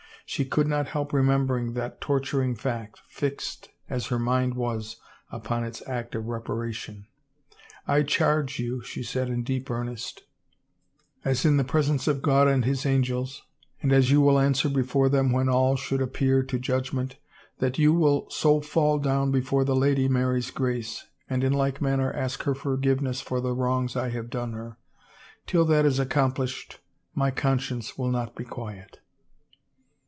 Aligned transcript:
She 0.23 0.45
could 0.45 0.65
not 0.67 0.87
help 0.87 1.11
remembering 1.11 1.73
that 1.73 1.99
torturing 1.99 2.55
fact, 2.55 3.01
fixed 3.09 3.67
as 3.89 4.07
her 4.07 4.17
mind 4.17 4.53
was 4.53 4.95
upon 5.29 5.65
its 5.65 5.85
act 5.85 6.15
of 6.15 6.27
reparation." 6.27 7.05
I 7.85 8.03
charge 8.03 8.57
you," 8.57 8.81
she 8.81 9.03
said 9.03 9.27
in 9.27 9.43
deep 9.43 9.69
earnest," 9.69 10.23
as 11.25 11.43
in 11.43 11.57
the 11.57 11.65
presence 11.65 12.07
of 12.07 12.21
God 12.21 12.47
and 12.47 12.63
His 12.63 12.85
angels, 12.85 13.41
and 13.81 13.91
as 13.91 14.09
you 14.09 14.21
will 14.21 14.39
answer 14.39 14.69
before 14.69 15.09
them 15.09 15.33
when 15.33 15.49
all 15.49 15.75
should 15.75 16.01
appear 16.01 16.43
to 16.43 16.57
judgment, 16.57 17.17
that 17.59 17.77
you 17.77 17.93
will 17.93 18.29
so 18.29 18.61
fall 18.61 18.99
down 18.99 19.31
before 19.31 19.65
the 19.65 19.75
Lady 19.75 20.07
Mary's 20.07 20.49
grace, 20.49 21.07
and 21.29 21.43
in 21.43 21.51
like 21.51 21.81
manner 21.81 22.09
ask 22.13 22.43
her 22.43 22.55
forgiveness 22.55 23.19
for 23.19 23.41
the 23.41 23.51
wrongs 23.53 23.97
I 23.97 24.11
have 24.11 24.29
done 24.29 24.53
her. 24.53 24.77
Till 25.45 25.65
that 25.65 25.85
is 25.85 25.99
accomplished 25.99 26.79
my 27.13 27.31
conscience 27.31 27.97
will 27.97 28.09
not 28.11 28.33
be 28.33 28.45
Quiet." 28.45 28.99